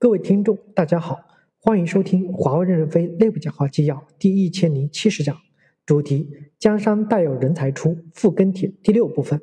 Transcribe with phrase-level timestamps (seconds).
[0.00, 1.18] 各位听众，大家好，
[1.58, 5.36] 欢迎收听华为任正非内部讲话纪要第一千零七十讲，
[5.84, 9.42] 主题：江山代有人才出，复跟帖第六部分。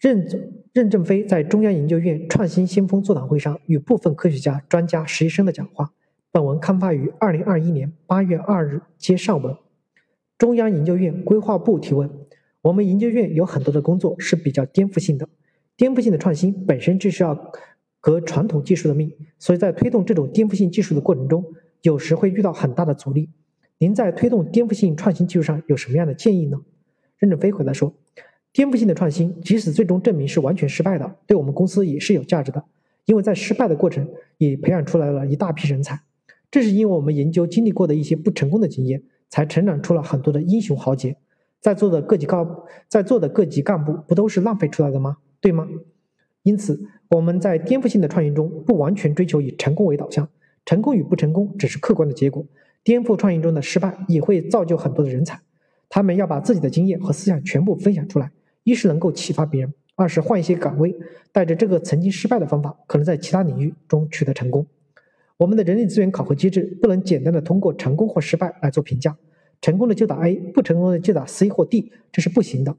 [0.00, 0.26] 任
[0.72, 5.92] 任正非在中央研究院创新先锋座谈会上与部分科学家、专家、实习生的讲话。
[6.32, 9.56] 本文刊发于二零二一年八月二日，接上文。
[10.36, 12.10] 中央研究院规划部提问：
[12.62, 15.28] 我们研究院有很多的工作是比较颠覆性的，
[15.76, 17.52] 颠覆性的创新本身就是要。
[18.00, 21.44] 革传统技术的命，所以在推动这种颠覆性技术的过程中，
[21.82, 23.30] 有时会遇到很大的阻力。
[23.78, 26.58] 您在推动颠覆性创新技术上有什么样的建议呢？
[27.18, 27.94] 任正非回答说
[28.52, 32.64] ：“颠覆性的创新，即使最终证明是完全失败的，对我们公司也是有价值的，
[33.04, 34.08] 因为在失败的过程
[34.38, 36.00] 也培养出来了一大批人才。
[36.50, 41.16] 这是因为我们研究经历过的一些不成功的经验，才成长出了很多的英雄豪杰。
[41.60, 45.18] 在座的各级高在座的各级干部不都是浪费出来的吗？
[45.40, 45.68] 对吗？
[46.48, 46.80] 因此。”
[47.10, 50.28] 我们在颠覆性的创新中，不完全追求以成功为导向，
[50.66, 52.44] 成功与不成功只是客观的结果。
[52.84, 55.40] 颠覆创新中的失败也会造就很多的人才，
[55.88, 58.30] 他们要把自己的经验和思想全部分享出来，
[58.62, 60.94] 一是能够启发别人，二是换一些岗位，
[61.32, 64.66] 带着这个曾经失败的方法，可能在其他领域中取得成功。
[65.38, 69.16] 我们的人力资源考核机制不能简单的通过成功或失败来做评价，
[69.62, 72.76] 成功的就打 A，不成功的就打 C 或 D，这是不行的。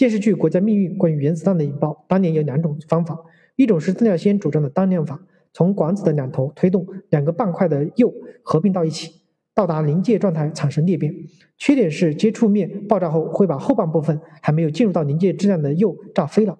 [0.00, 3.18] 电视剧《国家命运》关于原子弹的引爆，当年有两种方法。
[3.56, 5.20] 一种是邓稼先主张的当量法，
[5.52, 8.10] 从管子的两头推动两个半块的铀
[8.42, 9.12] 合并到一起，
[9.54, 11.14] 到达临界状态产生裂变。
[11.58, 16.58] 缺点是接触面爆炸后会把后半部分还没有进入到临界质量的铀炸飞了。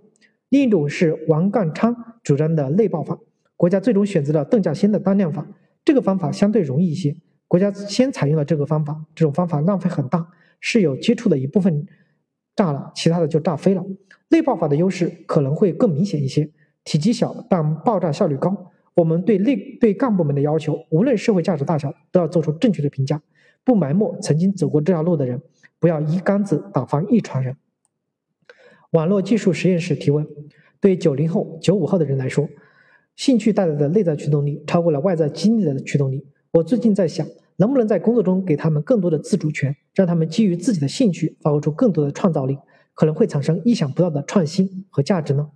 [0.51, 3.19] 另一种是王淦昌主张的内爆法，
[3.57, 5.49] 国家最终选择了邓稼先的当量法，
[5.83, 7.17] 这个方法相对容易一些，
[7.49, 9.03] 国家先采用了这个方法。
[9.15, 10.29] 这种方法浪费很大，
[10.61, 11.87] 是有接触的一部分
[12.61, 13.83] 炸了，其他的就炸飞了。
[14.29, 16.51] 内爆法的优势可能会更明显一些。
[16.85, 18.71] 体积小，但爆炸效率高。
[18.93, 23.23] 我们对内对干部们的要求，无论社会价值大小，都要做出正确的评价，
[23.65, 25.41] 不埋没曾经走过这条路的人，
[25.79, 27.57] 不要一竿子打翻一船人。
[28.91, 30.27] 网络技术实验室提问：
[30.83, 32.47] 对九零后、九五后的人来说，
[33.17, 36.27] 兴趣带来的内在驱动力超过了外在经历的驱动力。
[36.53, 37.25] 我最近在想，
[37.59, 42.59] 能不能在工作中给他们更多的自主权，让他们基于自己的兴趣发挥出更多的创造力，
[42.93, 45.49] 可能会产生意想不到的创新和价值呢？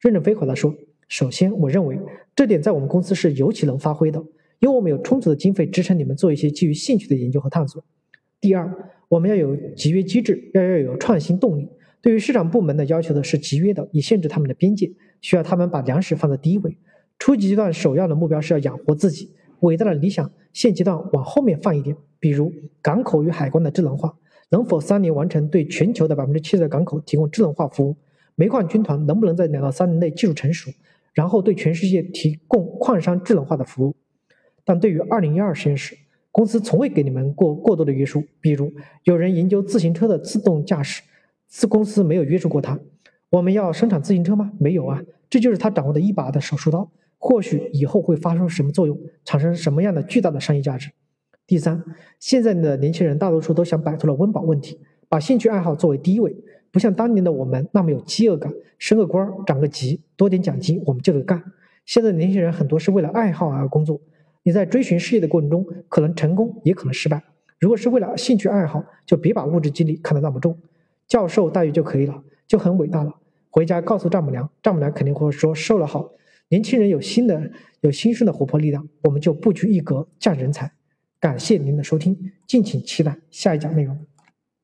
[0.00, 0.74] 任正非回答说
[1.06, 1.98] ：“首先，我认为
[2.34, 4.18] 这点在我们公司是尤其能发挥的，
[4.60, 7.84] 因为我们有充足的经费支撑你们做一些基于兴趣的研究和探索。
[8.40, 8.72] 第二，
[9.10, 11.68] 我们要有集约机制，要要有创新动力。
[12.00, 16.78] 对于市场部门的要求的是集约的，以限制他们的边界，需要他们把粮食放在第一位。
[17.18, 19.34] 初级阶段首要的目标是要养活自己。
[19.60, 24.14] 伟大的理想，现阶段往后面放一点，比如港口与海关的智能化，
[24.50, 27.96] 能否三年完成对全球的百分之七十的港口提供智能化服务？”
[28.34, 30.70] 煤矿军团能不能在两到三年内技术成熟，
[31.12, 33.96] 然后对全世界提供矿山智能化的服务？
[34.64, 35.98] 但对于二零一二实验室，
[36.30, 38.22] 公司从未给你们过过多的约束。
[38.40, 38.72] 比如，
[39.02, 41.02] 有人研究自行车的自动驾驶，
[41.48, 42.78] 自公司没有约束过他。
[43.30, 44.52] 我们要生产自行车吗？
[44.60, 50.90] 没有啊，这就是他掌握的一把的手术刀，或许以后会发生什么作用，产生什么样的巨大的商业价值。
[51.46, 51.82] 第三，
[52.18, 56.36] 现在的年轻人大多数都想摆脱了温饱问题，把兴趣爱好作为第一位。
[56.70, 61.42] 不像当年的我们那么有饥饿感，升个官儿、涨个级、多点奖金，我们就得干。
[61.86, 63.98] 现在的年轻人很多是为了爱好而工作。
[64.42, 67.24] 你在追寻事业的过程中，可能成功，也可能失败。
[67.58, 70.56] 如果是为了兴趣爱好，就别把物质激励看得那么重，
[71.06, 73.14] 教授待遇就可以了，就很伟大了。
[73.50, 76.10] 回家告诉丈母娘，丈母娘肯定会说受了好。
[76.48, 77.50] 年轻人有新的、
[77.80, 80.72] 有新生的活泼力量，我们就不拘一格，降人才。
[81.20, 82.16] 感谢您的收听，
[82.46, 83.98] 敬请期待下一讲内容。